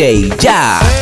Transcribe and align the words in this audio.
DJ 0.00 0.32
ya. 0.40 0.99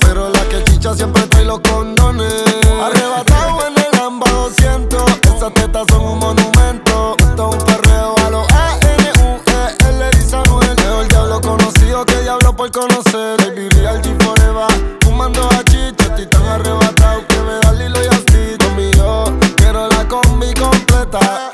Pero 0.00 0.28
la 0.30 0.40
que 0.48 0.64
chicha 0.64 0.94
siempre 0.94 1.22
trae 1.28 1.44
los 1.44 1.60
condones. 1.60 2.32
Arrebatado 2.82 3.66
en 3.66 3.74
el 3.78 4.00
AMBA 4.00 4.30
200. 4.30 5.02
Esas 5.34 5.54
tetas 5.54 5.86
son 5.88 6.02
un 6.04 6.18
monumento. 6.18 7.16
Esto 7.18 7.50
es 7.50 7.56
un 7.56 7.64
perreo 7.64 8.14
a 8.24 8.30
los 8.30 8.46
A-N-U-E-L 8.52 10.10
y 10.18 10.22
Samuel. 10.28 10.76
Mejor 10.76 11.08
diablo 11.08 11.40
conocido 11.40 12.04
que 12.06 12.20
diablo 12.22 12.54
por 12.54 12.70
conocer. 12.70 13.38
Baby 13.38 13.68
real 13.70 14.00
G 14.02 14.16
forever. 14.22 14.98
Fumando 15.02 15.48
a 15.50 15.64
chicha, 15.64 16.06
estoy 16.06 16.26
tan 16.26 16.46
arrebatado 16.46 17.26
que 17.28 17.38
me 17.38 17.54
da 17.60 17.72
Lilo 17.72 17.98
y 18.02 18.06
así. 18.08 18.56
Conmigo, 18.58 19.24
quiero 19.56 19.88
la 19.88 20.06
combi 20.08 20.52
completa. 20.54 21.45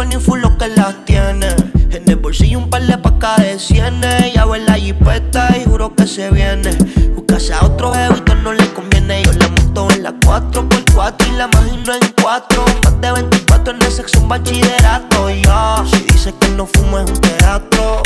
Fanny 0.00 0.16
full 0.16 0.40
lo 0.40 0.56
que 0.56 0.66
las 0.68 1.04
tiene. 1.04 1.48
En 1.90 2.08
el 2.08 2.16
bolsillo 2.16 2.56
un 2.56 2.70
par 2.70 2.80
de 2.86 2.96
pacas 2.96 3.36
de 3.36 3.58
cienes. 3.58 4.32
Ya 4.32 4.46
ve 4.46 4.60
la 4.60 4.72
jipeta 4.72 5.54
y 5.58 5.68
juro 5.68 5.94
que 5.94 6.06
se 6.06 6.30
viene. 6.30 6.70
Buscase 7.14 7.52
a 7.52 7.66
otro 7.66 7.92
jevito 7.92 8.34
no 8.36 8.54
le 8.54 8.66
conviene. 8.72 9.22
Yo 9.24 9.32
la 9.34 9.48
monto 9.48 9.90
en 9.90 10.04
la 10.04 10.12
4x4 10.12 11.28
y 11.28 11.32
la 11.32 11.50
imagino 11.52 11.92
en 11.92 12.14
4. 12.22 12.64
Más 12.82 13.00
de 13.02 13.12
24 13.12 13.74
en 13.74 13.82
el 13.82 13.92
sexo, 13.92 14.20
un 14.20 14.28
bachillerato. 14.30 15.28
Ya, 15.28 15.84
si 15.84 16.00
dice 16.04 16.32
que 16.40 16.48
no 16.48 16.64
fumo 16.64 17.00
es 17.00 17.10
un 17.10 17.20
teatro. 17.20 18.00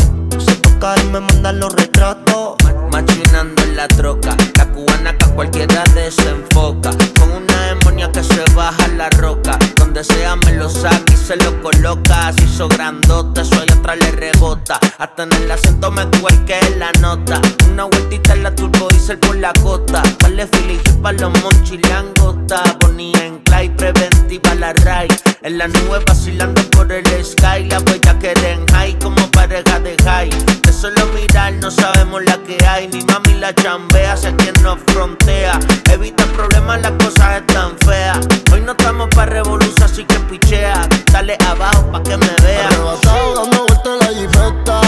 Se 0.45 0.57
toca 0.57 0.97
y 1.01 1.07
me 1.13 1.21
mandan 1.21 1.61
los 1.61 1.73
retratos. 1.75 2.57
Machinando 2.91 3.63
en 3.63 3.77
la 3.77 3.87
troca. 3.87 4.37
La 4.57 4.67
cubana 4.67 5.17
que 5.17 5.27
a 5.27 5.29
cualquiera 5.29 5.85
desenfoca. 5.95 6.91
Con 7.21 7.31
una 7.31 7.71
demonio 7.95 8.13
que 8.13 8.23
se 8.23 8.45
baja 8.55 8.89
la 8.89 9.09
roca. 9.11 9.59
Donde 9.77 10.03
sea 10.05 10.37
me 10.37 10.53
lo 10.53 10.69
saca 10.69 11.13
y 11.13 11.17
se 11.17 11.37
lo 11.37 11.63
coloca. 11.63 12.33
Si 12.33 12.45
hizo 12.45 12.69
grandote, 12.69 13.45
soy 13.45 13.67
otra 13.79 13.97
le 13.97 14.11
rebota. 14.11 14.79
Hasta 14.99 15.25
en 15.25 15.33
el 15.33 15.51
acento 15.51 15.91
me 15.91 16.09
que 16.47 16.59
la 16.79 16.91
nota. 17.01 17.41
Una 17.71 17.85
vueltita 17.85 18.35
en 18.35 18.43
la 18.43 18.55
turbo 18.55 18.89
diesel 18.89 19.19
por 19.19 19.37
la 19.37 19.53
costa. 19.63 20.03
Vale 20.23 20.47
filijo 20.47 21.03
para 21.03 21.19
los 21.19 21.43
monchilangota. 21.43 22.63
Ponía 22.81 23.27
en 23.27 23.39
clay 23.41 23.69
preventiva 23.71 24.55
la 24.55 24.73
ray. 24.73 25.09
En 25.43 25.59
la 25.59 25.69
nube 25.69 26.01
vacilando 26.07 26.63
por 26.71 26.91
el 26.91 27.07
sky. 27.25 27.65
La 27.69 27.79
huella 27.81 28.19
que 28.19 28.33
en 28.47 28.67
high 28.69 28.99
como 28.99 29.31
pareja 29.31 29.79
de 29.81 29.97
high. 30.05 30.31
De 30.63 30.73
solo 30.73 31.07
mirar 31.15 31.53
no 31.55 31.71
sabemos 31.71 32.25
la 32.25 32.39
que 32.39 32.57
hay. 32.67 32.89
Ni 32.89 33.05
mami 33.05 33.35
la 33.35 33.55
chambea, 33.55 34.17
sé 34.17 34.35
quien 34.37 34.55
nos 34.63 34.79
frontea. 34.87 35.59
Evita 35.93 36.25
problemas, 36.27 36.81
las 36.83 36.93
cosas 36.93 37.41
están 37.41 37.84
Hoy 37.87 38.61
no 38.63 38.73
estamos 38.73 39.09
pa' 39.15 39.27
revolución, 39.27 39.83
así 39.83 40.05
que 40.05 40.19
pichea. 40.21 40.89
Dale 41.13 41.37
abajo 41.47 41.91
pa' 41.93 42.03
que 42.03 42.17
me 42.17 42.31
vea. 42.43 42.69
Arrebatado 42.69 43.35
dando 43.35 43.67
vuelta 43.67 43.93
en 43.93 43.99
la 43.99 44.07
jipeta. 44.07 44.81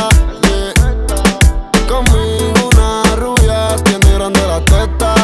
Yeah. 0.42 0.72
Conmigo 1.86 2.70
una 2.72 3.16
rubia 3.16 3.76
tiene 3.84 4.14
grande 4.14 4.40
la 4.46 4.60
teta. 4.60 5.14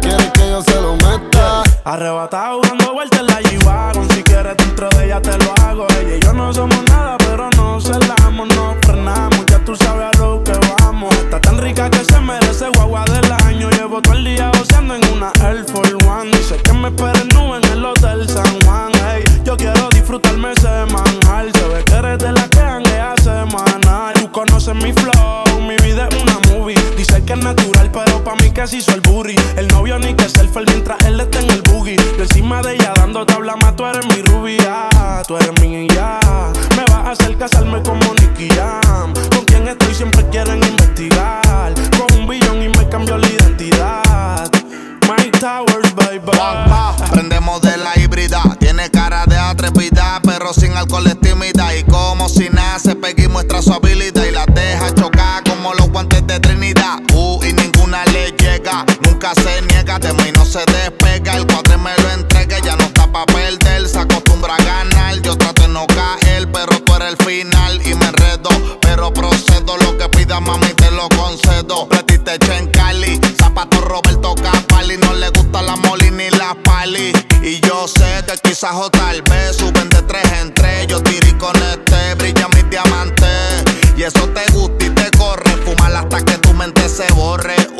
Quiere 0.00 0.32
que 0.32 0.50
yo 0.50 0.62
se 0.62 0.80
lo 0.80 0.96
meta. 0.96 1.62
Arrebatado. 1.84 2.37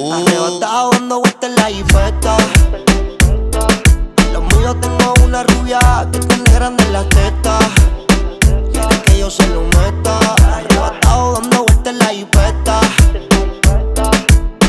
Arrebatado 0.00 0.90
dando 0.92 1.18
vueltas 1.18 1.50
en 1.50 1.56
la 1.56 1.64
jipeta. 1.64 2.36
Los 4.32 4.42
míos 4.44 4.76
tengo 4.80 5.14
una 5.24 5.42
rubia 5.42 6.08
que 6.12 6.20
tiene 6.20 6.52
grande 6.52 6.84
las 6.92 7.08
tetas. 7.08 7.64
Quiere 8.72 9.02
que 9.02 9.18
yo 9.18 9.28
se 9.28 9.44
lo 9.48 9.62
meta. 9.62 10.16
Arrebatado 10.54 11.40
dando 11.40 11.64
vueltas 11.64 11.92
en 11.92 11.98
la 11.98 12.06
jipeta. 12.10 12.80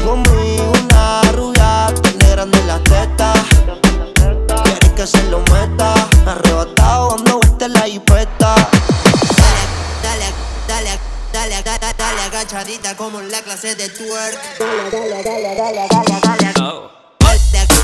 Conmigo 0.04 0.74
una 0.84 1.22
rubia 1.34 1.94
que 1.94 2.10
tiene 2.10 2.30
grande 2.32 2.64
las 2.66 2.84
tetas. 2.86 3.40
Quiere 4.64 4.96
que 4.96 5.06
se 5.06 5.24
lo 5.30 5.39
agachadita 12.40 12.96
como 12.96 13.20
en 13.20 13.30
la 13.30 13.42
clase 13.42 13.76
de 13.76 13.90
twerk. 13.90 14.40
Dale, 14.60 14.90
dale, 14.90 15.24
dale, 15.24 15.56
dale, 15.56 15.88
dale. 15.88 16.20
Dale, 16.24 16.90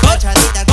agachadita, 0.06 0.66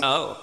Dale, 0.00 0.36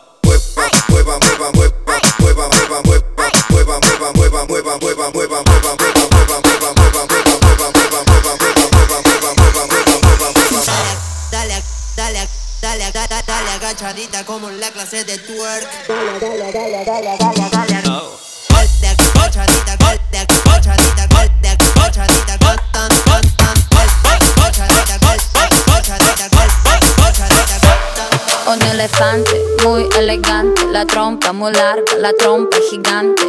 elegante, 30.00 30.66
la 30.72 30.86
trompa 30.86 31.34
muy 31.34 31.52
larga, 31.52 31.98
la 32.00 32.14
trompa 32.14 32.58
gigante. 32.70 33.24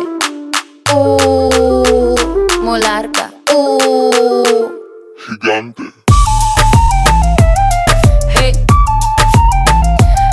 Uh, 0.92 2.14
muy 2.62 2.80
larga. 2.80 3.32
Uh. 3.52 4.70
Gigante. 5.26 5.82
Hey. 8.28 8.52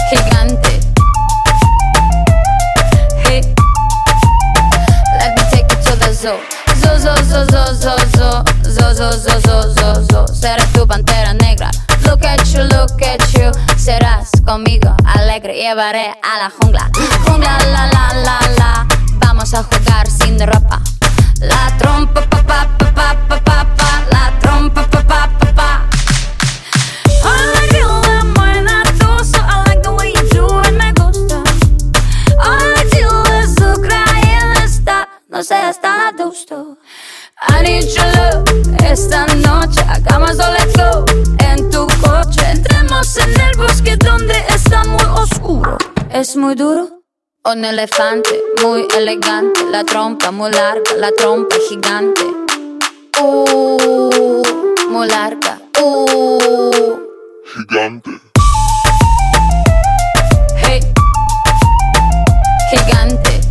Gigante. 0.10 0.80
Hey. 3.24 3.42
Let 5.20 5.34
me 5.36 5.44
take 5.52 5.68
you 5.72 5.84
to 5.86 5.96
the 6.00 6.14
zoo. 6.14 6.38
Tu 10.74 10.86
pantera 10.86 11.34
negra. 11.34 11.72
Look 12.08 12.24
at 12.24 12.48
you, 12.54 12.64
look 12.64 13.02
at 13.02 13.22
you. 13.34 13.52
Serás 13.78 14.32
conmigo 14.46 14.96
alegre. 15.06 15.54
Llevaré 15.56 16.16
a 16.22 16.38
la 16.40 16.50
jungla. 16.50 16.90
Jungla, 17.26 17.58
la, 17.72 17.88
la, 17.88 18.14
la, 18.24 18.40
la. 18.58 18.88
Vamos 19.20 19.54
a 19.54 19.64
jugar 19.64 20.08
sin 20.10 20.40
ropa. 20.40 20.82
La 21.42 21.76
trompa, 21.78 22.22
pa, 22.30 22.42
pa, 22.44 22.68
pa, 22.78 22.92
pa, 22.94 23.14
pa, 23.28 23.40
pa, 23.44 23.66
pa. 23.78 24.04
La 24.10 24.34
trompa, 24.40 24.88
pa, 24.90 25.02
pa, 25.04 25.30
pa, 25.40 25.54
pa. 25.54 25.88
No 35.30 35.44
sé, 35.44 35.70
está 35.70 36.12
gusto. 36.18 36.78
I 37.48 37.62
need 37.62 37.86
your 37.94 38.08
love 38.16 38.44
esta 38.84 39.28
noche. 39.36 39.82
Hagamos 39.88 40.38
let's 40.38 40.76
go. 40.76 41.06
En 42.98 43.40
el 43.40 43.58
bosque 43.58 43.96
donde 43.96 44.34
está 44.50 44.84
muy 44.84 45.04
oscuro. 45.22 45.78
Es 46.10 46.36
muy 46.36 46.56
duro. 46.56 47.04
Un 47.46 47.64
elefante 47.64 48.42
muy 48.64 48.88
elegante, 48.98 49.64
la 49.70 49.84
trompa 49.84 50.32
muy 50.32 50.50
larga, 50.50 50.96
la 50.98 51.12
trompa 51.12 51.56
gigante. 51.70 52.24
Uh, 53.22 54.42
muy 54.90 55.08
larga. 55.10 55.60
Uh. 55.80 56.98
Gigante. 57.46 58.10
Hey, 60.56 60.80
gigante. 62.72 63.42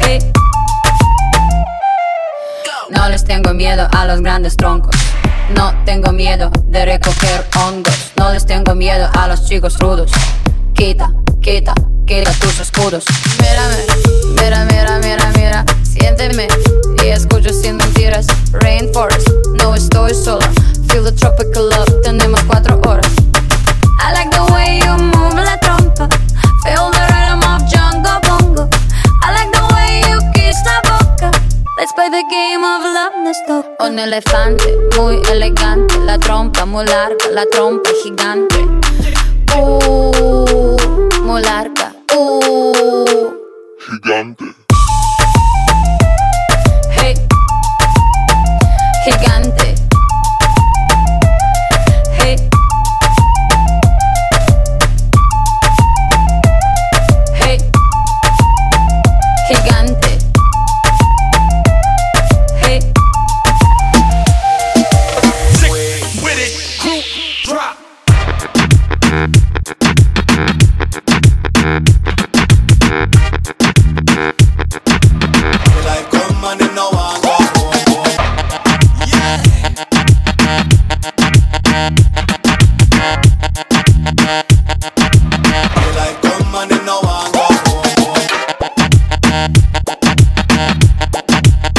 Hey. 0.00 0.18
No 2.90 3.08
les 3.08 3.24
tengo 3.24 3.54
miedo 3.54 3.86
a 3.92 4.04
los 4.04 4.20
grandes 4.20 4.56
troncos. 4.56 4.96
No 5.50 5.74
tengo 5.84 6.12
miedo 6.12 6.50
de 6.66 6.84
recoger 6.84 7.46
hongos. 7.56 8.12
No 8.16 8.32
les 8.32 8.46
tengo 8.46 8.74
miedo 8.74 9.08
a 9.12 9.28
los 9.28 9.46
chicos 9.46 9.78
rudos. 9.78 10.10
Quita, 10.74 11.12
quita, 11.42 11.74
quita 12.06 12.32
tus 12.40 12.60
escudos. 12.60 13.04
Mírame, 13.40 13.76
mira, 14.40 14.64
mira, 14.64 14.98
mira, 14.98 15.32
mira. 15.36 15.64
Siénteme 15.82 16.48
y 17.02 17.08
escucho 17.08 17.50
sin 17.52 17.76
mentiras. 17.76 18.26
Rainforest, 18.52 19.28
no 19.62 19.74
estoy 19.74 20.14
sola. 20.14 20.50
Feel 20.88 21.04
the 21.04 21.12
tropical 21.12 21.68
love, 21.68 22.02
tenemos 22.02 22.42
cuatro 22.44 22.80
horas. 22.86 23.06
I 24.00 24.12
like 24.12 24.30
the 24.30 24.52
way 24.52 24.80
you 24.80 24.96
move 24.96 25.34
la 25.34 25.58
trompa. 25.60 26.08
Feel 26.62 26.93
Let's 31.84 31.92
play 31.92 32.08
the 32.08 32.24
game 32.30 32.64
of 32.64 32.82
love, 32.82 33.12
let's. 33.24 33.76
Un 33.78 33.98
elefante 33.98 34.64
muy 34.96 35.20
elegante, 35.30 35.98
la 35.98 36.18
trompa 36.18 36.64
muy 36.64 36.86
larga, 36.86 37.28
la 37.30 37.44
trompa 37.44 37.90
gigante. 38.02 38.56
Uh, 39.54 40.78
muy 41.24 41.42
larga. 41.42 41.92
Uh, 42.16 43.34
Gigante. 43.78 44.63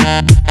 Thank 0.05 0.45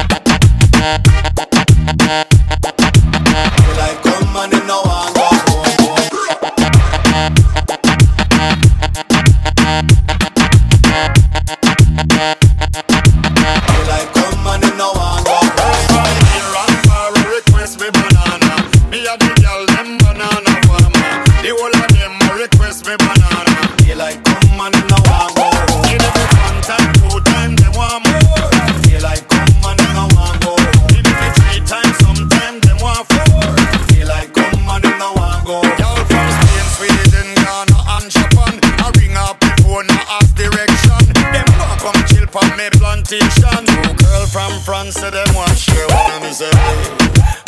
France, 44.65 44.95
say 44.95 45.11
them 45.11 45.31
want 45.35 45.55
share 45.55 45.85
one. 45.89 46.11
And 46.13 46.23
me 46.23 46.31
say, 46.33 46.49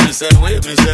me 0.06 0.12
say, 0.14 0.30
wait, 0.40 0.64
me 0.68 0.76
say, 0.76 0.94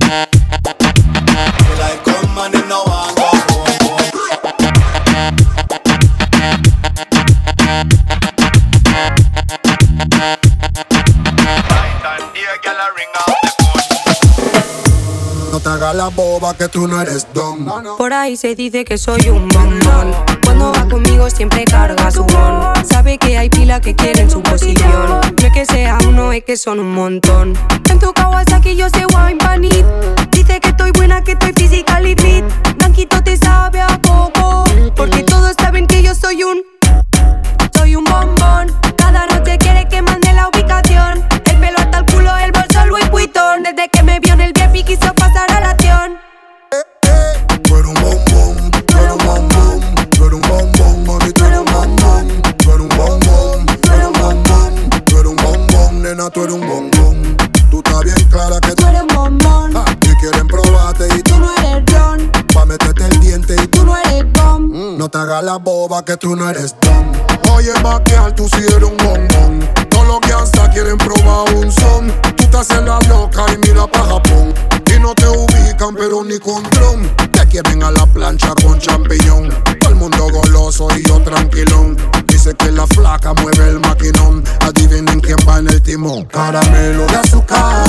Música 0.00 0.41
la 15.94 16.08
boba 16.08 16.54
que 16.56 16.68
tú 16.68 16.86
no 16.86 17.00
eres 17.00 17.26
don. 17.34 17.66
Por 17.98 18.12
ahí 18.12 18.36
se 18.36 18.54
dice 18.54 18.84
que 18.84 18.98
soy 18.98 19.28
un 19.28 19.48
bombón. 19.48 20.14
Cuando 20.44 20.72
va 20.72 20.88
conmigo 20.88 21.28
siempre 21.30 21.64
carga 21.64 22.10
su 22.10 22.24
bon. 22.24 22.72
Sabe 22.84 23.18
que 23.18 23.36
hay 23.36 23.50
pila 23.50 23.80
que 23.80 23.94
quieren 23.94 24.30
su 24.30 24.42
posición. 24.42 25.20
No 25.40 25.46
es 25.46 25.52
que 25.52 25.66
sea 25.66 25.98
uno, 26.08 26.32
es 26.32 26.44
que 26.44 26.56
son 26.56 26.78
un 26.80 26.94
montón. 26.94 27.54
En 27.90 27.98
tu 27.98 28.12
Kawasaki 28.12 28.76
yo 28.76 28.88
sé 28.88 29.04
wine 29.06 29.38
panit. 29.38 29.84
Dice 30.30 30.60
que 30.60 30.68
estoy 30.68 30.90
buena, 30.92 31.22
que 31.22 31.32
estoy 31.32 31.52
physical 31.54 32.06
y 32.06 32.14
fit. 32.14 32.44
Blanquito 32.76 33.22
te 33.22 33.36
sabe 33.36 33.80
a 33.80 34.00
poco. 34.00 34.64
Porque 34.96 35.22
todos 35.22 35.54
saben 35.58 35.86
que 35.86 36.02
yo 36.02 36.14
soy 36.14 36.42
un. 36.44 36.62
Soy 37.76 37.96
un 37.96 38.04
bombón. 38.04 38.81
te 65.12 65.42
la 65.42 65.58
boba 65.58 66.02
que 66.02 66.16
tú 66.16 66.34
no 66.34 66.48
eres 66.48 66.74
tan. 66.80 67.12
Oye, 67.52 67.70
maquial, 67.82 68.34
tú 68.34 68.48
sí 68.48 68.62
eres 68.64 68.82
un 68.82 68.96
bombón. 68.96 69.68
Todo 69.90 70.04
lo 70.04 70.20
que 70.20 70.32
hasta 70.32 70.70
quieren 70.70 70.96
probar 70.96 71.54
un 71.54 71.70
son. 71.70 72.10
Tú 72.34 72.46
te 72.50 72.56
haces 72.56 72.80
la 72.82 72.98
loca 73.10 73.44
y 73.52 73.58
mira 73.58 73.86
pa' 73.86 74.04
Japón. 74.04 74.54
Y 74.86 74.98
no 74.98 75.14
te 75.14 75.28
ubican, 75.28 75.94
pero 75.96 76.24
ni 76.24 76.38
con 76.38 76.62
dron. 76.62 77.14
Te 77.30 77.46
quieren 77.46 77.82
a 77.82 77.90
la 77.90 78.06
plancha 78.06 78.54
con 78.62 78.78
champiñón. 78.78 79.50
Todo 79.80 79.90
el 79.90 79.96
mundo 79.96 80.28
goloso 80.32 80.88
y 80.96 81.06
yo 81.06 81.20
tranquilón. 81.20 81.94
Dice 82.26 82.54
que 82.54 82.72
la 82.72 82.86
flaca 82.86 83.34
mueve 83.34 83.68
el 83.68 83.80
maquinón. 83.80 84.42
Adivinen 84.60 85.20
quién 85.20 85.38
va 85.46 85.58
en 85.58 85.68
el 85.68 85.82
timón. 85.82 86.24
Caramelo 86.24 87.04
de 87.06 87.16
azúcar 87.16 87.81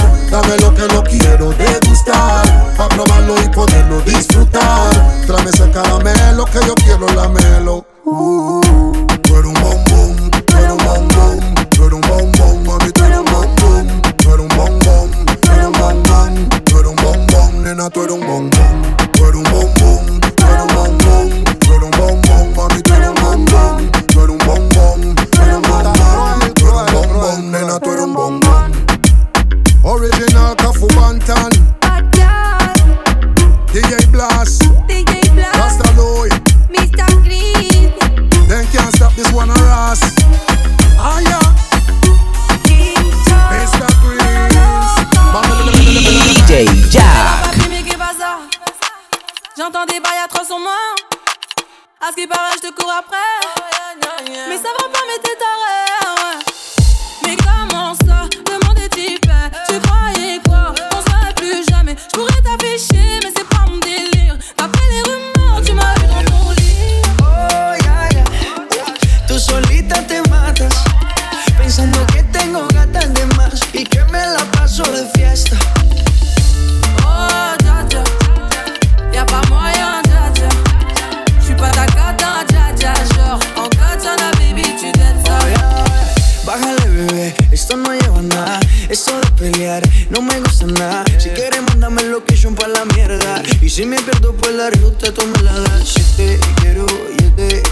Si 91.18 91.30
quieres, 91.32 91.62
mándame 91.68 92.04
el 92.04 92.12
location 92.12 92.56
pa' 92.56 92.70
la 92.70 92.86
mierda. 92.86 93.44
Y 93.62 93.70
si 93.70 93.86
me 93.86 94.02
pierdo, 94.02 94.34
pues 94.34 94.56
la 94.56 94.70
ruta 94.70 95.14
tú 95.14 95.26
me 95.28 95.44
la 95.44 95.60
das. 95.60 95.90
Si 95.90 96.02
te 96.16 96.40
quiero 96.62 96.86
y 97.20 97.24
es 97.24 97.36
de 97.36 97.64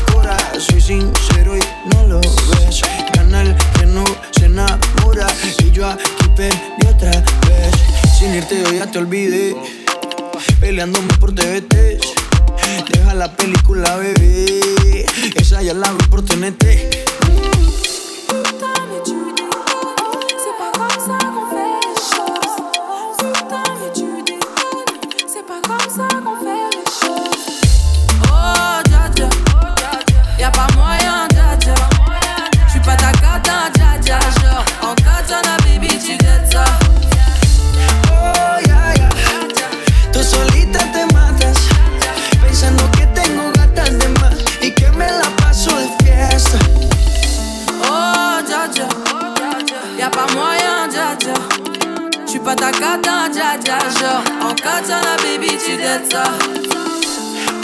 soy 0.60 0.82
sincero 0.82 1.56
y 1.56 1.62
no 1.94 2.08
lo 2.08 2.20
ves. 2.20 2.82
Canal 3.14 3.56
que 3.80 3.86
no 3.86 4.04
se 4.32 4.48
enamora. 4.48 5.26
Y 5.60 5.72
yo 5.72 5.88
aquí 5.88 6.28
perdí 6.36 6.86
otra 6.94 7.12
vez. 7.12 7.72
Sin 8.20 8.36
irte, 8.36 8.62
yo 8.62 8.74
ya 8.74 8.92
te 8.92 9.00
olvidé. 9.00 9.56
Peleándome 10.60 11.14
por 11.14 11.34
TVT. 11.34 11.98
Deja 12.90 13.14
la 13.14 13.34
película, 13.38 13.96
bebé. 13.96 15.06
Esa 15.36 15.62
ya 15.62 15.74
la 15.74 15.94
vi 15.94 16.04
por 16.08 16.26
TNT. 16.26 16.66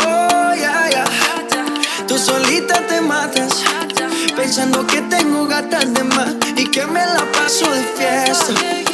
Oh, 0.06 0.54
ya, 0.54 0.90
ya. 0.90 1.06
Tú 2.08 2.18
solita 2.18 2.76
te 2.86 3.00
matas. 3.00 3.64
Pensando 4.36 4.86
que 4.86 5.02
tengo 5.04 5.48
gatas 5.48 5.94
de 5.94 6.04
más 6.04 6.36
y 6.58 6.66
que 6.70 6.86
me 6.88 7.06
la 7.06 7.24
paso 7.32 7.72
de 7.72 7.84
fiesta. 7.96 8.87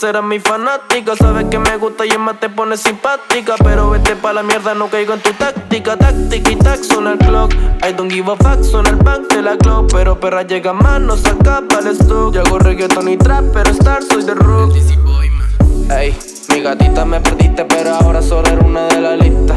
Serás 0.00 0.24
mi 0.24 0.40
fanática. 0.40 1.14
Sabes 1.14 1.46
que 1.50 1.58
me 1.58 1.76
gusta 1.76 2.06
y 2.06 2.10
en 2.10 2.22
más 2.22 2.40
te 2.40 2.48
pones 2.48 2.80
simpática. 2.80 3.54
Pero 3.62 3.90
vete 3.90 4.16
pa' 4.16 4.32
la 4.32 4.42
mierda, 4.42 4.74
no 4.74 4.88
caigo 4.88 5.12
en 5.12 5.20
tu 5.20 5.32
táctica. 5.32 5.96
Táctica 5.96 6.50
y 6.50 6.56
tac, 6.56 6.82
suena 6.82 7.12
el 7.12 7.18
clock. 7.18 7.52
I 7.86 7.92
don't 7.92 8.10
give 8.10 8.30
a 8.30 8.36
fuck, 8.36 8.64
suena 8.64 8.90
el 8.90 8.96
back 8.96 9.28
de 9.28 9.42
la 9.42 9.56
clock. 9.58 9.92
Pero 9.92 10.18
perra 10.18 10.42
llega 10.42 10.72
más, 10.72 11.00
no 11.00 11.16
se 11.16 11.28
acaba 11.28 11.78
el 11.80 11.88
stock. 11.88 12.34
Yo 12.34 12.40
hago 12.40 12.58
reggaeton 12.58 13.08
y 13.08 13.16
trap, 13.18 13.44
pero 13.52 13.70
star 13.70 14.02
soy 14.02 14.24
de 14.24 14.34
rock. 14.34 14.74
Ey, 15.90 16.16
mi 16.48 16.62
gatita 16.62 17.04
me 17.04 17.20
perdiste, 17.20 17.64
pero 17.66 17.94
ahora 17.94 18.22
solo 18.22 18.48
era 18.48 18.64
una 18.64 18.86
de 18.86 19.00
la 19.00 19.16
lista. 19.16 19.56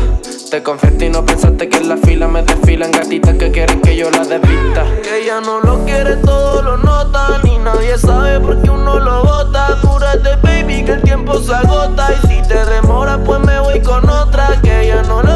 Te 0.53 0.61
confiaste 0.61 1.07
y 1.07 1.09
no 1.09 1.25
pensaste 1.25 1.67
que 1.67 1.77
en 1.77 1.89
la 1.89 1.97
fila 1.97 2.27
me 2.27 2.43
desfilan 2.43 2.91
gatitas 2.91 3.35
que 3.37 3.49
quieren 3.49 3.81
que 3.81 3.95
yo 3.95 4.11
las 4.11 4.29
desvista. 4.29 4.85
Que 5.01 5.23
ella 5.23 5.41
no 5.41 5.59
lo 5.61 5.83
quiere, 5.83 6.17
todo 6.17 6.61
lo 6.61 6.77
nota. 6.77 7.39
Ni 7.43 7.57
nadie 7.57 7.97
sabe 7.97 8.39
por 8.39 8.61
qué 8.61 8.69
uno 8.69 8.99
lo 8.99 9.23
bota. 9.23 9.79
Cúrate, 9.81 10.35
baby, 10.43 10.85
que 10.85 10.91
el 10.91 11.01
tiempo 11.01 11.39
se 11.39 11.55
agota. 11.55 12.07
Y 12.13 12.27
si 12.27 12.47
te 12.47 12.65
demora, 12.65 13.17
pues 13.23 13.39
me 13.39 13.59
voy 13.61 13.81
con 13.81 14.07
otra. 14.07 14.61
Que 14.61 14.81
ella 14.81 15.01
no 15.01 15.23
lo 15.23 15.32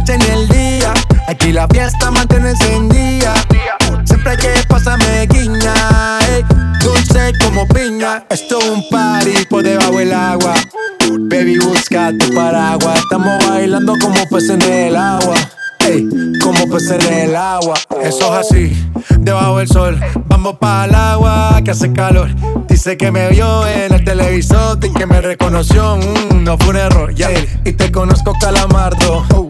noche 0.00 0.18
ni 0.18 0.24
el 0.26 0.48
día. 0.48 0.94
Aquí 1.26 1.52
la 1.52 1.66
fiesta 1.68 2.10
mantiene 2.10 2.50
encendida. 2.50 3.34
Siempre 4.04 4.36
que 4.36 4.48
pasa 4.68 4.96
me 4.96 5.26
guiña. 5.26 6.18
ey, 6.28 6.44
dulce 6.82 7.32
como 7.42 7.66
piña. 7.68 8.24
Esto 8.30 8.58
es 8.58 8.68
un 8.68 8.88
party 8.88 9.44
por 9.48 9.62
debajo 9.62 9.98
del 9.98 10.12
agua. 10.12 10.54
Baby, 11.30 11.58
busca 11.58 12.12
tu 12.18 12.34
paraguas. 12.34 12.98
Estamos 12.98 13.46
bailando 13.48 13.94
como 14.00 14.26
peces 14.28 14.50
en 14.50 14.62
el 14.62 14.96
agua. 14.96 15.34
Ey, 15.80 16.08
como 16.42 16.68
peces 16.68 17.04
en 17.06 17.14
el 17.30 17.36
agua. 17.36 17.74
Eso 18.02 18.38
es 18.38 18.46
así, 18.46 18.90
debajo 19.18 19.58
del 19.58 19.68
sol. 19.68 20.00
Vamos 20.26 20.56
para 20.58 20.84
el 20.86 20.94
agua 20.94 21.60
que 21.64 21.70
hace 21.70 21.92
calor. 21.92 22.28
Dice 22.68 22.96
que 22.96 23.10
me 23.10 23.28
vio 23.28 23.66
en 23.66 23.92
el 23.92 24.04
televisor 24.04 24.78
y 24.82 24.92
que 24.92 25.06
me 25.06 25.20
reconoció. 25.20 25.96
Mm, 25.96 26.44
no 26.44 26.56
fue 26.58 26.70
un 26.70 26.76
error, 26.76 27.14
ya. 27.14 27.30
Y 27.64 27.72
te 27.72 27.90
conozco, 27.92 28.32
calamardo. 28.40 29.49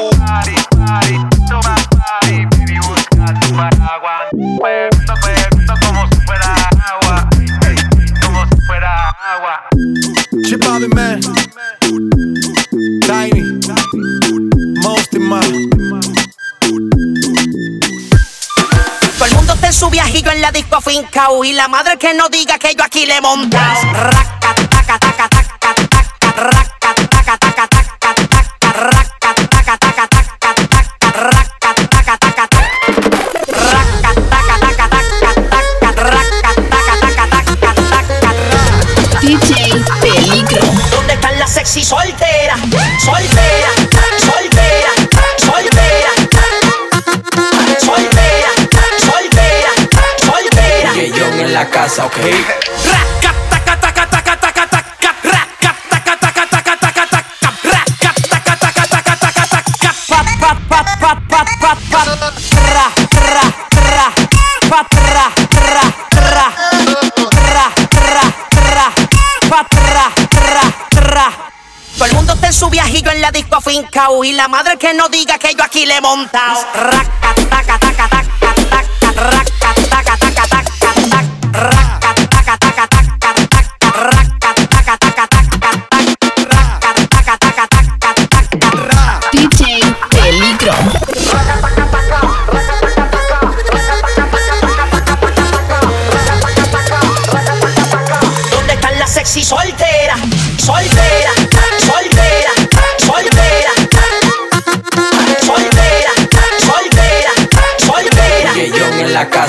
Afincao 20.81 21.43
Y 21.43 21.53
la 21.53 21.67
madre 21.67 21.97
que 21.97 22.13
no 22.13 22.27
diga 22.29 22.57
que 22.57 22.73
yo 22.75 22.83
aquí 22.83 23.05
le 23.05 23.17
he 23.17 23.21
montao 23.21 23.93
Raca, 23.93 24.55
taca, 24.69 24.99
taca, 24.99 25.29
taca, 25.29 25.57
taca, 25.59 26.33
raca, 26.35 26.70
casa, 51.91 52.05
ok. 52.05 52.15
Todo 71.97 72.05
el 72.05 72.13
mundo 72.13 72.33
está 72.33 72.47
en 72.47 72.53
su 72.53 72.69
en 72.73 73.21
la 73.21 73.31
disco 73.31 73.57
afincao 73.57 74.23
Y 74.23 74.31
la 74.33 74.47
madre 74.47 74.77
que 74.77 74.93
no 74.93 75.07
diga 75.09 75.37
que 75.37 75.53
yo 75.53 75.63
aquí 75.63 75.85
le 75.85 75.97
he 75.97 76.01
montao 76.01 76.65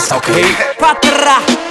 that's 0.09 0.77
Patra! 0.79 1.62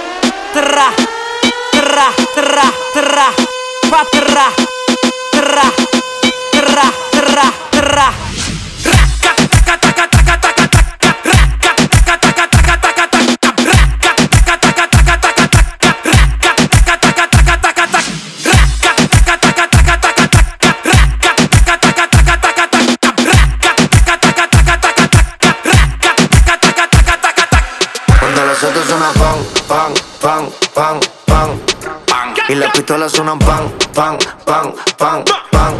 Pistolas 33.02 33.12
suenan 33.16 33.38
pan, 33.40 33.68
pan, 33.94 34.18
pan, 34.44 34.74
pan, 34.96 35.24
pan, 35.50 35.76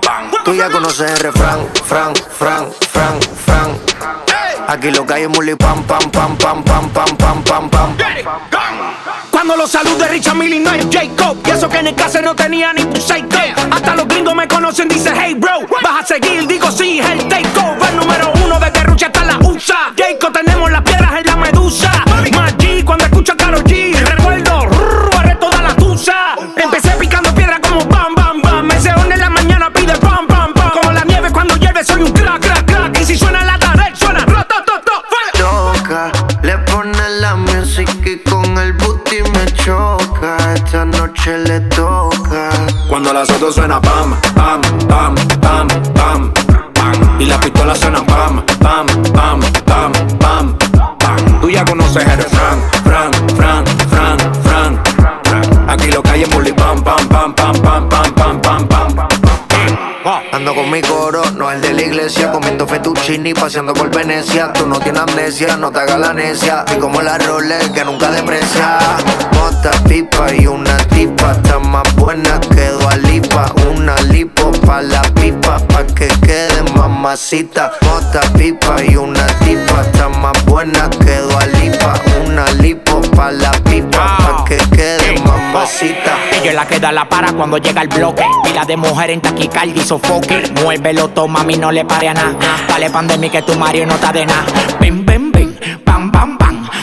pan. 0.00 0.30
Tú 0.42 0.54
ya 0.54 0.70
conoces 0.70 1.10
el 1.10 1.18
refrán, 1.18 1.68
fran, 1.84 2.14
fran, 2.14 2.70
fran, 2.90 3.20
fran. 3.44 3.78
Aquí 4.68 4.90
lo 4.90 5.04
que 5.04 5.12
hay 5.12 5.22
es 5.24 5.28
muli 5.28 5.54
pam, 5.54 5.82
pam, 5.82 6.10
pam, 6.10 6.34
pam, 6.38 6.64
pam, 6.64 6.88
pam, 6.88 7.16
pam, 7.18 7.42
pam, 7.42 7.68
pam. 7.68 7.96
Cuando 9.30 9.54
los 9.56 9.70
salude 9.70 10.08
Richard 10.08 10.36
Millie 10.36 10.60
no 10.60 10.72
es 10.72 10.86
Jacob 10.90 11.36
Y 11.44 11.50
eso 11.50 11.68
que 11.68 11.78
en 11.78 11.88
el 11.88 11.94
caso 11.94 12.22
no 12.22 12.34
tenía 12.34 12.72
ni 12.72 12.82
un 12.82 12.94
psycho 12.94 13.38
Hasta 13.70 13.96
los 13.96 14.06
gringos 14.06 14.34
me 14.34 14.46
conocen, 14.46 14.88
dice 14.88 15.12
hey 15.14 15.34
bro 15.34 15.66
Vas 15.82 16.04
a 16.04 16.06
seguir, 16.06 16.46
digo 16.46 16.70
sí, 16.70 17.00
el 17.00 17.28
takeover 17.28 17.92
Número 17.94 18.32
uno 18.34 18.41
Suena 43.50 43.78
pam, 43.78 44.16
pam, 44.34 44.62
pam, 44.88 45.14
pam, 45.40 45.68
pam, 45.92 46.32
pam. 46.74 47.20
Y 47.20 47.26
las 47.26 47.38
pistolas 47.38 47.78
suenan 47.78 48.06
pam, 48.06 48.42
pam, 48.60 48.86
pam, 49.12 49.40
pam, 49.66 49.92
pam, 50.18 50.56
pam. 50.98 51.40
Tú 51.40 51.50
ya 51.50 51.62
conoces 51.64 52.06
el 52.06 52.22
fran, 52.22 52.62
fran, 52.82 53.12
fran, 53.36 53.64
fran, 53.90 54.18
fran. 54.42 55.68
Aquí 55.68 55.90
lo 55.90 56.02
es 56.14 56.30
bully 56.30 56.52
pam, 56.52 56.82
pam, 56.82 57.06
pam, 57.08 57.34
pam, 57.34 57.52
pam, 57.60 57.88
pam, 57.88 58.14
pam, 58.14 58.40
pam, 58.40 58.68
pam, 58.68 58.94
pam. 58.94 59.08
Ando 60.32 60.54
con 60.54 60.70
mi 60.70 60.80
coro, 60.80 61.22
no 61.36 61.50
el 61.50 61.60
de 61.60 61.74
la 61.74 61.82
iglesia, 61.82 62.32
comiendo 62.32 62.66
fettuccini, 62.66 63.34
paseando 63.34 63.74
por 63.74 63.94
Venecia. 63.94 64.52
Tú 64.52 64.66
no 64.66 64.78
tienes 64.78 65.02
amnesia, 65.02 65.56
no 65.56 65.70
te 65.70 65.80
hagas 65.80 66.00
la 66.00 66.14
necia. 66.14 66.64
Y 66.74 66.78
como 66.80 67.02
la 67.02 67.18
Rolex 67.18 67.68
que 67.70 67.84
nunca 67.84 68.10
deprecia. 68.10 68.78
Mota, 69.34 69.72
pipa 69.86 70.32
y 70.32 70.46
una 70.46 70.78
tipa, 71.22 71.32
está 71.32 71.58
más 71.58 71.94
buena 71.96 72.40
que 72.40 72.72
Lipa. 73.06 73.52
Una 73.70 73.94
lipo 74.12 74.50
pa' 74.66 74.82
la 74.82 75.02
pipa, 75.14 75.58
pa' 75.68 75.86
que 75.86 76.08
quede 76.20 76.62
mamacita. 76.74 77.72
Mota, 77.82 78.20
pipa 78.36 78.76
y 78.86 78.96
una 78.96 79.26
tipa, 79.38 79.82
está 79.82 80.08
más 80.08 80.44
buena 80.44 80.90
que 80.90 81.20
Lipa. 81.60 81.94
Una 82.24 82.46
lipo 82.60 83.00
pa' 83.16 83.30
la 83.30 83.52
pipa, 83.64 84.16
pa' 84.18 84.44
que 84.44 84.56
quede 84.70 85.20
mamacita. 85.24 86.18
Ella 86.32 86.50
es 86.50 86.54
la 86.54 86.66
que 86.66 86.78
da 86.78 86.92
la 86.92 87.08
para 87.08 87.32
cuando 87.32 87.58
llega 87.58 87.82
el 87.82 87.88
bloque. 87.88 88.24
Pila 88.44 88.64
de 88.64 88.76
mujer 88.76 89.10
en 89.10 89.20
taquicardia 89.20 89.82
y 89.82 89.84
sofoque. 89.84 90.52
Muévelo, 90.62 91.08
toma, 91.08 91.40
mami, 91.40 91.56
no 91.56 91.72
le 91.72 91.84
pare 91.84 92.08
a 92.08 92.14
nada. 92.14 92.34
Dale 92.68 92.90
pandemia 92.90 93.30
que 93.30 93.42
tu 93.42 93.54
Mario 93.54 93.86
no 93.86 93.94
está 93.94 94.12
de 94.12 94.26
nada. 94.26 94.44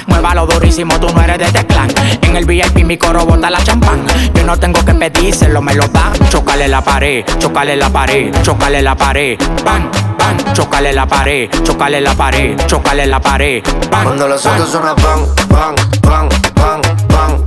Muévalo 0.09 0.45
durísimo, 0.47 0.99
tú 0.99 1.07
no 1.13 1.21
eres 1.21 1.37
de 1.37 1.45
este 1.45 1.65
clan. 1.65 1.89
En 2.21 2.35
el 2.35 2.45
VIP 2.45 2.83
mi 2.85 2.97
coro 2.97 3.25
bota 3.25 3.49
la 3.49 3.63
champán. 3.63 4.05
Yo 4.33 4.43
no 4.43 4.57
tengo 4.57 4.83
que 4.83 4.93
pedírselo, 4.93 5.61
me 5.61 5.73
lo 5.75 5.87
da. 5.87 6.11
Chocale 6.29 6.67
la 6.67 6.81
pared, 6.81 7.23
chocale 7.39 7.75
la 7.75 7.89
pared, 7.89 8.33
chocale 8.43 8.81
la 8.81 8.95
pared. 8.95 9.37
Pan, 9.63 9.89
pan, 10.17 10.37
chocale 10.53 10.93
la 10.93 11.05
pared, 11.07 11.49
chocale 11.63 12.01
la 12.01 12.13
pared, 12.13 12.57
chocale 12.67 13.05
la 13.05 13.19
pared. 13.19 13.63
Pan, 13.89 14.03
Cuando 14.03 14.27
los 14.27 14.41
pan. 14.41 14.53
otros 14.53 14.69
suenan 14.71 14.95
pan, 14.95 15.19
pan, 15.49 15.75
pan, 16.01 16.29
pan, 16.55 16.81
pan. 17.07 17.45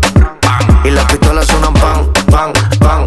Y 0.84 0.90
las 0.90 1.04
pistolas 1.06 1.46
suenan 1.46 1.74
pan, 1.74 2.06
pan, 2.30 2.52
pan, 2.80 3.06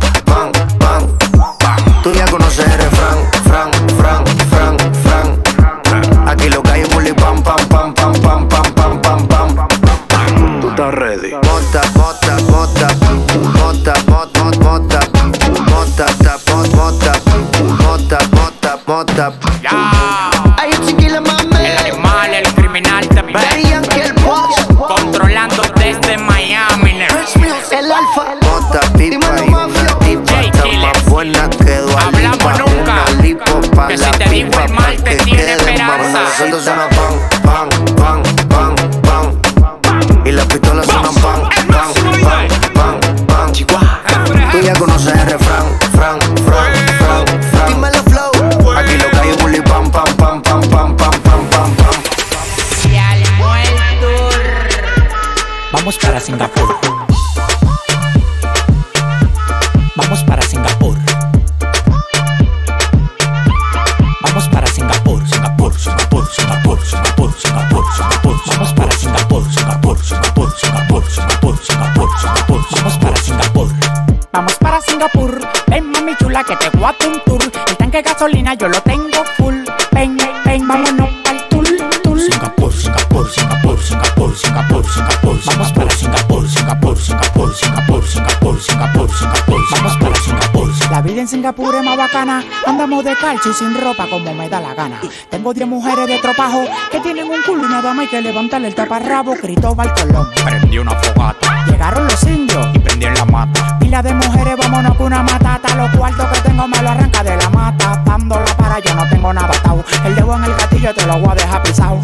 La 91.45 91.53
más 91.83 91.95
bacana. 91.95 92.43
Andamos 92.65 93.03
de 93.03 93.15
calcio 93.15 93.51
y 93.51 93.53
sin 93.53 93.79
ropa 93.79 94.07
como 94.09 94.33
me 94.33 94.49
da 94.49 94.59
la 94.59 94.73
gana. 94.73 94.99
Tengo 95.29 95.53
10 95.53 95.67
mujeres 95.67 96.07
de 96.07 96.17
tropajo 96.17 96.63
que 96.91 96.99
tienen 97.01 97.29
un 97.29 97.39
culo 97.43 97.67
y 97.67 97.69
nada 97.69 97.93
más 97.93 98.05
hay 98.05 98.07
que 98.07 98.19
levantarle 98.19 98.69
el 98.69 98.73
taparrabo. 98.73 99.35
Cristóbal 99.35 99.93
Colón. 99.93 100.27
Prendí 100.43 100.79
una 100.79 100.95
fogata. 100.95 101.63
Llegaron 101.67 102.07
los 102.07 102.23
indios 102.23 102.67
y 102.73 102.79
prendí 102.79 103.05
en 103.05 103.13
la 103.13 103.25
mata. 103.25 103.77
Pila 103.77 104.01
de 104.01 104.15
mujeres, 104.15 104.57
vámonos 104.57 104.97
con 104.97 105.05
una 105.05 105.21
matata. 105.21 105.75
Los 105.75 105.95
cuartos 105.95 106.25
que 106.29 106.49
tengo 106.49 106.67
me 106.67 106.81
lo 106.81 106.89
arranca 106.89 107.23
de 107.23 107.37
la 107.37 107.49
mata. 107.51 108.01
Dándola 108.03 108.57
para 108.57 108.79
yo 108.79 108.95
no 108.95 109.07
tengo 109.07 109.31
nada 109.31 109.49
atado. 109.49 109.85
El 110.03 110.15
dedo 110.15 110.35
en 110.35 110.45
el 110.45 110.55
gatillo 110.55 110.95
te 110.95 111.05
lo 111.05 111.19
voy 111.19 111.29
a 111.29 111.35
dejar 111.35 111.61
pisado. 111.61 111.99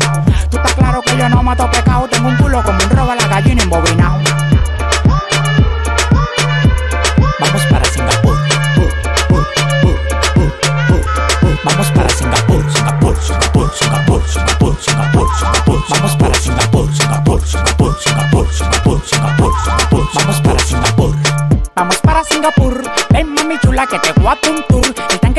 Tú 0.51 0.57
estás 0.57 0.75
claro 0.75 1.01
que 1.01 1.17
yo 1.17 1.27
no 1.29 1.41
mato 1.41 1.67
pecado. 1.71 2.07
Tengo 2.07 2.29
un 2.29 2.37
culo 2.37 2.61
como 2.61 2.77
un 2.77 2.89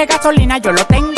gasolina 0.06 0.58
yo 0.58 0.72
lo 0.72 0.84
tengo 0.86 1.11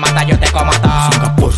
mata 0.00 0.22
yo 0.24 0.38
te 0.38 0.50
como 0.50 0.72
todo. 0.72 1.10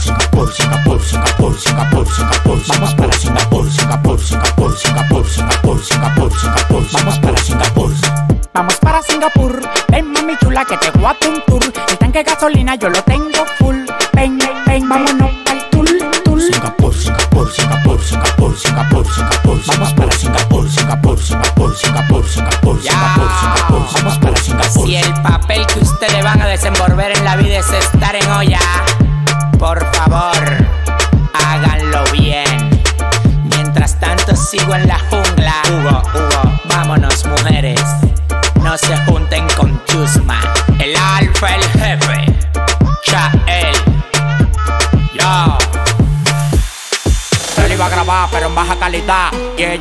Singapur, 0.02 0.52
Singapur, 0.52 0.52
Singapur, 0.52 1.00
Singapur, 1.00 1.56
Singapur, 1.58 2.06
Singapur. 2.08 2.58
Vamos 2.68 2.94
para 2.94 3.12
Singapur, 3.12 3.70
Singapur, 3.70 4.20
Singapur, 4.20 4.76
Singapur, 4.76 5.24
Singapur, 5.28 5.80
Singapur, 5.82 6.32
Singapur. 6.32 6.84
Vamos 6.92 7.18
para 7.20 7.36
Singapur. 7.38 7.92
Vamos 8.52 8.76
para 8.76 9.02
Singapur. 9.02 9.62
Ven 9.88 10.12
mami 10.12 10.36
chula 10.38 10.64
que 10.64 10.76
te 10.76 10.90
voy 10.90 11.04
a 11.06 11.16
un 11.28 11.42
tour. 11.46 11.62
El 11.88 11.98
tanque 11.98 12.18
de 12.18 12.24
gasolina 12.24 12.74
yo 12.74 12.88
lo 12.88 13.02
tengo 13.04 13.11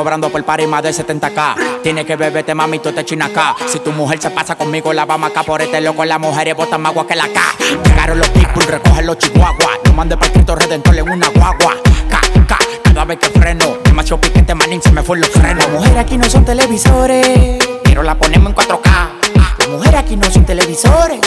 cobrando 0.00 0.30
por 0.30 0.42
party 0.42 0.66
más 0.66 0.82
de 0.82 0.92
70k. 0.92 1.82
Tiene 1.82 2.06
que 2.06 2.16
beberte, 2.16 2.54
mami, 2.54 2.78
tú 2.78 2.90
te 2.90 3.04
china 3.04 3.26
acá. 3.26 3.54
Si 3.68 3.80
tu 3.80 3.92
mujer 3.92 4.18
se 4.18 4.30
pasa 4.30 4.56
conmigo, 4.56 4.94
la 4.94 5.04
vamos 5.04 5.30
acá 5.30 5.42
por 5.42 5.60
este 5.60 5.78
loco. 5.82 6.06
Las 6.06 6.18
mujeres 6.18 6.56
botan 6.56 6.80
más 6.80 6.92
agua 6.92 7.06
que 7.06 7.14
la 7.14 7.28
K. 7.28 7.40
Llegaron 7.84 8.18
los 8.18 8.30
people, 8.30 8.64
recogen 8.64 9.04
los 9.04 9.18
chihuahuas. 9.18 9.78
No 9.84 9.92
mande 9.92 10.16
para 10.16 10.32
Cristo 10.32 10.54
Redentor 10.54 10.96
en 10.96 11.10
una 11.10 11.28
guagua. 11.28 11.76
K, 12.08 12.20
K, 12.48 12.58
cada 12.82 13.04
vez 13.04 13.18
que 13.18 13.28
freno. 13.38 13.76
Demasiado 13.84 14.22
piquete, 14.22 14.54
manín, 14.54 14.80
se 14.80 14.90
me 14.90 15.02
fue 15.02 15.18
los 15.18 15.28
frenos. 15.28 15.64
Las 15.64 15.68
mujeres 15.70 15.98
aquí 15.98 16.16
no 16.16 16.24
son 16.24 16.46
televisores, 16.46 17.58
pero 17.84 18.02
la 18.02 18.14
ponemos 18.14 18.48
en 18.48 18.56
4K. 18.56 19.10
Las 19.58 19.68
mujeres 19.68 20.00
aquí 20.00 20.16
no 20.16 20.30
son 20.30 20.46
televisores, 20.46 21.20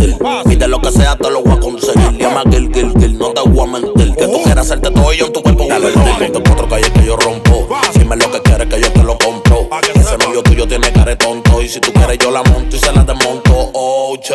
mentir. 0.00 0.16
Pide 0.46 0.68
lo 0.68 0.80
que 0.80 0.90
sea, 0.90 1.16
te 1.16 1.30
lo 1.30 1.42
voy 1.42 1.52
a 1.52 1.60
conseguir. 1.60 2.18
Llama 2.18 2.42
Gil, 2.50 2.70
gil, 2.72 2.92
gil, 2.98 3.18
no 3.18 3.30
te 3.30 3.48
voy 3.48 3.68
a 3.68 3.72
mentir. 3.72 4.14
Que 4.14 4.26
tú 4.26 4.42
quieras 4.42 4.66
hacerte 4.66 4.90
todo 4.90 5.12
yo 5.12 5.26
en 5.26 5.32
tu 5.32 5.42
cuerpo 5.42 5.64
invertir. 5.64 6.32
De 6.32 6.42
cuatro 6.42 6.68
calles 6.68 6.90
que 6.90 7.04
yo 7.04 7.16
rompo. 7.16 7.68
Si 7.92 8.04
me 8.04 8.16
lo 8.16 8.30
que 8.30 8.40
quieres 8.40 8.68
que 8.68 8.80
yo 8.80 8.92
te 8.92 9.02
lo 9.02 9.18
compro. 9.18 9.68
Ese 9.94 10.18
novio 10.18 10.42
tuyo 10.42 10.66
tiene 10.66 10.92
cara 10.92 11.10
de 11.10 11.16
tonto. 11.16 11.62
Y 11.62 11.68
si 11.68 11.80
tú 11.80 11.92
quieres, 11.92 12.18
yo 12.18 12.30
la 12.30 12.42
monto 12.42 12.76
y 12.76 12.78
se 12.78 12.92
la 12.92 13.04
desmonto. 13.04 13.70
Oh, 13.74 14.16
che, 14.20 14.34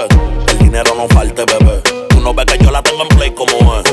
el 0.52 0.58
dinero 0.58 0.94
no 0.96 1.08
falte, 1.08 1.46
bebé. 1.46 1.82
Tú 2.10 2.20
no 2.22 2.34
ves 2.34 2.46
que 2.46 2.64
yo 2.64 2.72
la 2.72 2.82
tengo 2.82 3.04
en 3.04 3.10
play 3.10 3.32
como 3.32 3.80
es. 3.80 3.84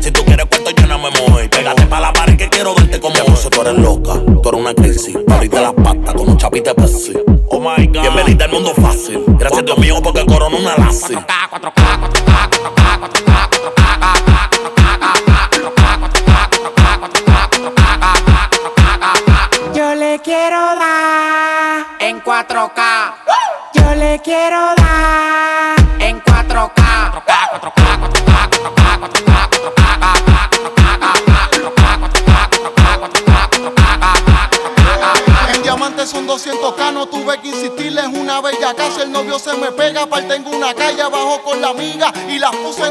Si 0.00 0.10
tú 0.10 0.24
quieres 0.24 0.46
cuento, 0.46 0.70
yo 0.70 0.86
no 0.86 0.98
me 0.98 1.10
muevo. 1.10 1.38
Pégate 1.50 1.86
pa' 1.86 2.00
la 2.00 2.12
pared 2.12 2.36
que 2.36 2.48
quiero 2.48 2.74
verte 2.74 3.00
como 3.00 3.14
es. 3.14 3.48
eres 3.60 3.78
loca, 3.78 4.14
tú 4.42 4.48
eres 4.48 4.60
una 4.60 4.74
crisis. 4.74 5.16
Ahorita 5.28 5.60
las 5.60 5.72
patas 5.72 6.14
con 6.14 6.28
un 6.28 6.36
chapite 6.36 6.74
Pepsi. 6.74 7.31
Oh 7.64 7.76
my 7.78 7.86
god. 7.86 8.02
Bienvenida 8.02 8.46
al 8.46 8.50
mundo 8.50 8.74
fácil. 8.74 9.22
Gracias 9.38 9.64
Dios 9.64 9.78
mío 9.78 10.00
porque 10.02 10.26
coronó 10.26 10.56
una 10.56 10.76
lassi. 10.78 11.14
Yo 19.74 19.94
le 19.94 20.18
quiero 20.24 20.58
dar 20.58 21.86
en 22.00 22.20
4K. 22.24 23.14
Yo 23.74 23.94
le 23.94 24.20
quiero 24.24 24.58
dar 24.78 25.31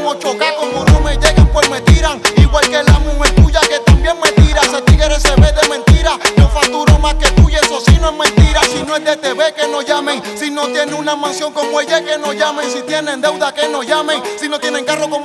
en 0.02 0.08
8k. 0.08 0.56
Como 0.56 0.84
no 0.84 1.00
me 1.00 1.16
llegan, 1.16 1.48
pues 1.48 1.70
me 1.70 1.80
tiran. 1.82 2.20
Igual 2.36 2.64
que 2.68 2.82
la 2.82 2.98
mujer 2.98 3.34
tuya 3.36 3.60
que 3.60 3.78
también 3.80 4.16
me 4.20 4.30
tira. 4.32 4.60
Ese 4.62 4.82
tigre 4.82 5.18
se 5.20 5.34
ve 5.36 5.52
de 5.52 5.68
mentira. 5.68 6.18
Yo 6.36 6.48
facturo 6.48 6.98
más 6.98 7.14
que 7.14 7.26
tú 7.32 7.48
y 7.48 7.54
eso 7.54 7.80
sí 7.80 7.96
no 8.00 8.10
es 8.10 8.16
mentira. 8.16 8.60
Si 8.64 8.82
no 8.82 8.96
es 8.96 9.04
de 9.04 9.16
TV, 9.16 9.54
que 9.54 9.68
no 9.68 9.82
llamen. 9.82 10.22
Si 10.36 10.50
no 10.50 10.66
tiene 10.68 10.94
una 10.94 11.16
mansión 11.16 11.52
como 11.52 11.80
ella, 11.80 12.04
que 12.04 12.18
no 12.18 12.32
llamen. 12.32 12.70
Si 12.70 12.82
tienen 12.82 13.20
deuda, 13.20 13.52
que 13.54 13.68
no 13.68 13.82
llamen. 13.82 14.22
Si 14.40 14.48
no 14.48 14.58
tienen 14.58 14.84
carro 14.84 15.08
con 15.08 15.21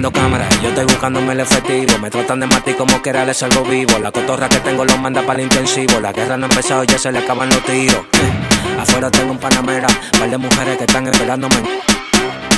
yo 0.00 0.68
estoy 0.68 0.84
buscándome 0.84 1.32
el 1.32 1.40
efectivo. 1.40 1.98
Me 1.98 2.10
tratan 2.10 2.40
de 2.40 2.46
matar 2.46 2.76
como 2.76 3.02
quiera 3.02 3.24
les 3.24 3.36
salgo 3.36 3.62
vivo. 3.64 3.98
La 3.98 4.12
cotorra 4.12 4.48
que 4.48 4.58
tengo 4.60 4.84
los 4.84 4.98
manda 4.98 5.22
para 5.22 5.40
el 5.40 5.46
intensivo. 5.46 5.98
La 6.00 6.12
guerra 6.12 6.36
no 6.36 6.46
ha 6.46 6.48
empezado, 6.48 6.84
ya 6.84 6.98
se 6.98 7.10
le 7.10 7.18
acaban 7.18 7.48
los 7.48 7.62
tiros. 7.64 8.02
Afuera 8.78 9.10
tengo 9.10 9.32
un 9.32 9.38
panamera, 9.38 9.88
par 10.18 10.30
de 10.30 10.38
mujeres 10.38 10.78
que 10.78 10.84
están 10.84 11.06
esperándome. 11.08 11.56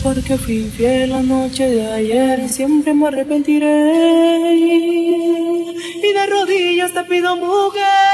Porque 0.00 0.38
fui 0.38 0.70
fiel 0.70 1.10
la 1.10 1.22
noche 1.22 1.68
de 1.68 1.86
ayer. 1.86 2.40
y 2.40 2.48
Siempre 2.48 2.94
me 2.94 3.08
arrepentiré. 3.08 4.54
Y 6.02 6.12
de 6.12 6.26
rodillas 6.26 6.92
te 6.92 7.04
pido 7.04 7.36
mujer. 7.36 8.11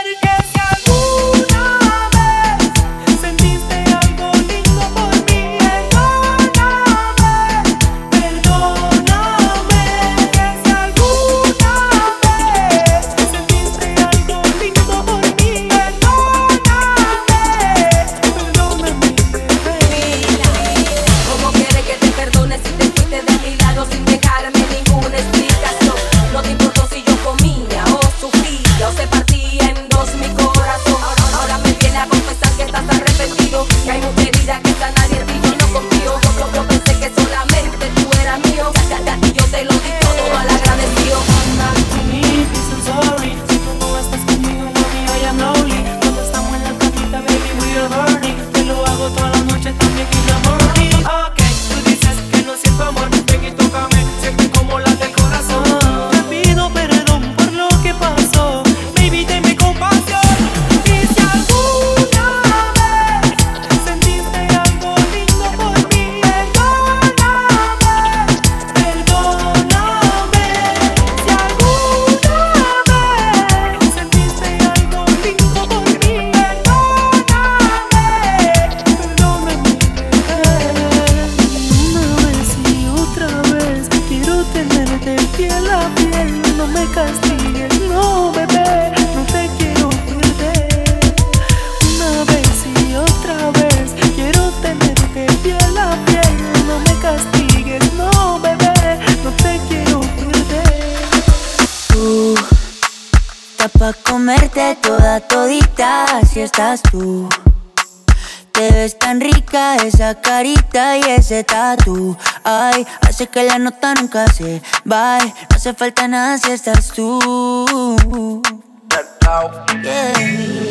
Bye, 114.88 115.34
no 115.50 115.56
hace 115.56 115.74
falta 115.74 116.08
nada 116.08 116.38
si 116.38 116.50
estás 116.50 116.88
tú. 116.88 117.18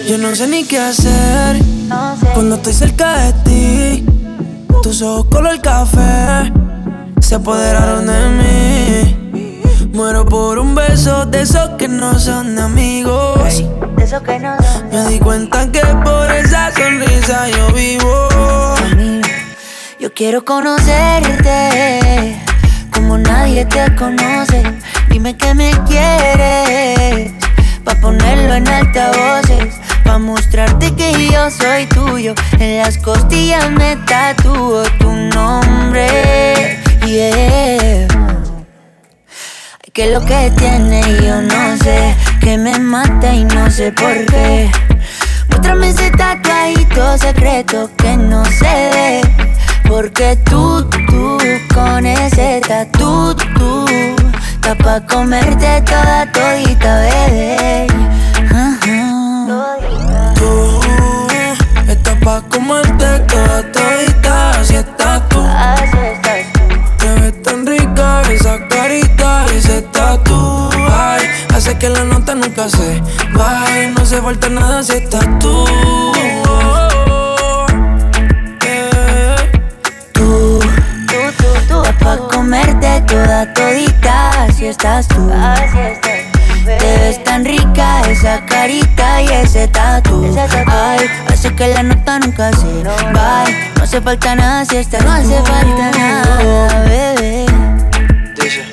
Yo 0.10 0.18
no 0.18 0.36
sé 0.36 0.48
ni 0.48 0.64
qué 0.64 0.80
hacer 0.80 1.58
cuando 2.34 2.56
estoy 2.56 2.74
cerca 2.74 3.20
de 3.20 3.34
ti. 3.44 4.06
Tus 4.82 5.04
ojos 5.04 5.28
color 5.30 5.62
café 5.62 6.52
se 7.22 7.36
apoderaron 7.36 8.08
de 8.08 8.30
mí. 8.30 9.90
Muero 9.94 10.26
por 10.26 10.58
un 10.58 10.74
beso 10.74 11.28
de 11.28 11.44
esos 11.44 11.70
que 11.78 11.88
no 11.88 12.18
son 12.18 12.58
amigos. 12.58 13.64
Me 14.92 15.10
di 15.10 15.20
cuenta 15.20 15.72
que 15.72 15.82
por 16.04 16.32
esa 16.32 16.72
sonrisa 16.74 17.50
yo 17.50 17.72
vivo. 17.72 18.28
Yo 20.00 20.12
quiero 20.12 20.44
conocerte 20.44 22.37
nadie 23.18 23.66
te 23.66 23.96
conoce. 23.96 24.64
Dime 25.10 25.36
que 25.36 25.54
me 25.54 25.72
quieres, 25.88 27.32
pa' 27.84 27.96
ponerlo 27.96 28.56
en 28.56 28.68
altavoces. 28.68 29.76
Pa' 30.04 30.18
mostrarte 30.18 30.96
que 30.96 31.30
yo 31.32 31.50
soy 31.50 31.86
tuyo. 31.88 32.34
En 32.60 32.78
las 32.78 32.98
costillas 32.98 33.70
me 33.72 33.96
tatúo 33.98 34.84
tu 35.00 35.12
nombre. 35.12 36.80
Yeah. 37.06 38.08
Ay, 39.82 39.92
que 39.94 40.12
lo 40.12 40.20
que 40.26 40.52
tiene 40.58 41.02
yo 41.24 41.42
no 41.42 41.78
sé, 41.78 42.16
que 42.42 42.58
me 42.58 42.78
mata 42.80 43.34
y 43.34 43.44
no 43.44 43.70
sé 43.72 43.92
por 43.92 44.26
qué. 44.26 44.70
Muéstrame 45.50 45.90
ese 45.90 46.12
tatuajito 46.12 47.18
secreto 47.18 47.90
que 47.98 48.18
no 48.18 48.44
sé. 48.46 49.22
Porque 49.88 50.38
tú, 50.46 50.84
tú, 51.08 51.38
con 51.74 52.06
ese 52.06 52.62
tatu, 52.68 53.34
tú, 53.58 53.86
está 54.54 54.76
pa' 54.76 55.00
comerte 55.06 55.82
toda 55.82 56.30
todita, 56.32 57.00
bebé. 57.00 57.88
Tú, 60.36 60.80
estás 61.88 62.16
pa' 62.24 62.42
comerte 62.50 63.20
toda 63.30 63.72
todita, 63.72 64.52
así 64.60 64.76
estás 64.76 65.30
tú. 65.30 65.40
Así 65.42 65.98
estás 66.14 66.54
tú. 66.54 66.98
Te 66.98 67.22
ves 67.22 67.42
tan 67.42 67.66
rica 67.66 68.22
esa 68.30 68.68
carita 68.68 69.46
ese 69.56 69.82
tatu. 69.84 70.70
Ay, 70.92 71.26
hace 71.56 71.78
que 71.78 71.90
la 71.90 72.04
nota 72.04 72.36
nunca 72.36 72.68
se 72.68 73.02
baje, 73.34 73.92
no 73.98 74.06
se 74.06 74.22
falta 74.22 74.50
nada 74.50 74.84
si 74.84 74.94
estás 74.94 75.28
tú. 75.40 75.66
Comerte 82.48 83.02
toda 83.02 83.54
todita, 83.54 84.48
si 84.56 84.68
estás 84.68 85.06
tú. 85.10 85.30
Te 86.66 86.98
ves 87.00 87.22
tan 87.26 87.44
rica 87.44 88.02
esa 88.10 88.46
carita 88.46 89.22
y 89.22 89.28
ese 89.28 89.68
tatu. 89.68 90.34
Ay, 90.66 91.10
hace 91.30 91.54
que 91.54 91.68
la 91.68 91.84
nota 91.84 92.20
nunca 92.20 92.52
se 92.54 92.68
Bye, 92.68 93.74
no 93.76 93.84
hace 93.84 94.00
falta 94.00 94.36
nada 94.36 94.64
si 94.64 94.78
estás 94.78 95.04
No 95.04 95.12
hace 95.12 95.42
falta 95.42 95.92
nada, 95.92 96.84
bebé. 96.86 97.46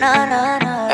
No, 0.01 0.27
no, 0.27 0.59
no. 0.61 0.89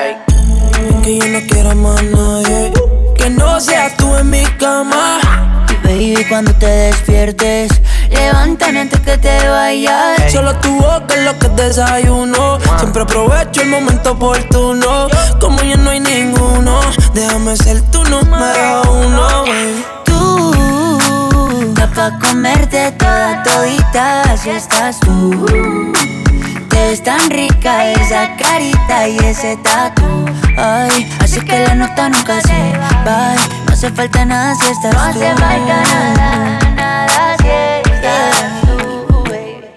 Que 1.03 1.18
yo 1.18 1.28
no 1.28 1.41
quiero 1.49 1.74
más 1.74 2.03
nadie. 2.03 2.72
Que 3.14 3.28
no 3.28 3.61
seas 3.61 3.95
tú 3.99 4.16
en 4.16 4.31
mi 4.31 4.45
cama. 4.59 5.18
Y 6.01 6.14
baby, 6.14 6.24
cuando 6.30 6.55
te 6.55 6.66
despiertes, 6.66 7.70
levántame 8.09 8.80
antes 8.80 9.01
que 9.01 9.18
te 9.18 9.48
vayas. 9.51 10.32
Solo 10.32 10.57
tu 10.57 10.74
boca 10.76 11.14
es 11.14 11.24
lo 11.24 11.38
que 11.38 11.48
desayuno. 11.51 12.59
Siempre 12.78 13.03
aprovecho 13.03 13.61
el 13.61 13.68
momento 13.68 14.12
oportuno. 14.12 15.09
Como 15.38 15.62
ya 15.62 15.76
no 15.76 15.90
hay 15.90 16.01
ninguno, 16.01 16.80
déjame 17.12 17.55
ser 17.55 17.82
tu 17.90 18.03
número 18.05 18.82
uno. 18.90 19.42
baby. 19.42 19.84
Tú, 20.07 20.55
pa' 21.94 22.18
comerte 22.18 22.92
toda 22.92 23.42
todita, 23.42 24.38
si 24.38 24.48
estás 24.48 24.98
tú. 25.01 25.46
Te 26.70 26.76
ves 26.76 27.05
tan 27.05 27.28
rica 27.28 27.92
esa 27.92 28.36
carita 28.38 29.07
y 29.07 29.18
ese 29.18 29.55
tatu. 29.59 30.24
Ay, 30.57 31.14
así 31.20 31.40
que 31.40 31.59
la 31.59 31.74
nota 31.74 32.09
nunca 32.09 32.40
se 32.40 32.78
va. 33.07 33.34
No 33.81 33.87
hace 33.87 33.97
falta 33.97 34.26
nada 34.26 34.55
si 34.57 34.72
estás 34.72 34.93
no 34.93 35.12
tú. 35.14 35.20
No 35.20 35.24
hace 35.24 35.37
falta 35.37 35.83
nada, 35.87 36.59
nada 36.76 37.37
si 37.41 37.49
estás 37.49 38.61
tú. 38.61 38.76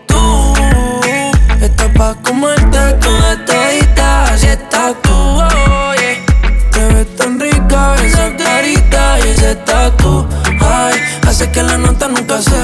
Tú 0.08 1.64
estás 1.64 1.90
pa' 1.98 2.16
comerte 2.16 2.94
toda 3.00 3.46
todita, 3.46 4.38
si 4.38 4.48
estás 4.48 4.94
tú. 5.04 5.14
oh, 5.14 5.94
yeah. 5.96 6.70
Te 6.72 6.86
ves 6.94 7.16
tan 7.16 7.40
rica 7.40 7.96
esa 8.04 8.36
carita 8.36 9.20
y 9.20 9.30
ese 9.30 9.56
tatu. 9.56 10.28
Ay, 10.60 11.00
hace 11.26 11.50
que 11.50 11.64
la 11.64 11.78
nota 11.78 12.10
nunca 12.10 12.42
se 12.42 12.60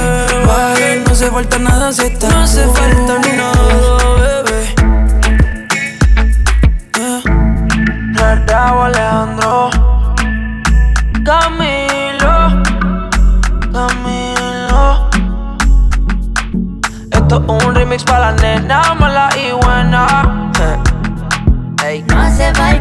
baje. 0.45 1.03
No 1.05 1.13
hace 1.13 1.31
falta 1.31 1.57
nada 1.57 1.93
si 1.93 2.01
estás 2.01 2.33
No 2.33 2.41
hace 2.41 2.65
falta 2.67 3.17
nada, 3.17 3.98
Esto 17.29 17.45
un 17.47 17.75
remix 17.75 18.03
para 18.03 18.31
la 18.31 18.41
nena, 18.41 18.95
mala 18.95 19.29
y 19.37 19.51
buena. 19.51 20.51
Hey. 21.83 22.03
No 22.07 22.35
se 22.35 22.51
va 22.53 22.73